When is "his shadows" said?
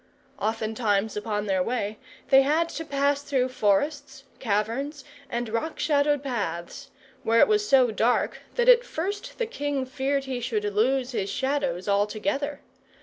11.11-11.87